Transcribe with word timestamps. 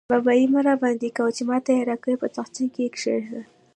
بابايي 0.11 0.45
مه 0.53 0.59
راباندې 0.67 1.09
کوه؛ 1.17 1.29
چې 1.35 1.43
ما 1.49 1.57
ته 1.65 1.69
يې 1.77 1.81
راکوې- 1.89 2.15
په 2.21 2.27
تاخچه 2.35 2.65
کې 2.73 2.81
يې 2.85 2.89
کېږده. 2.97 3.41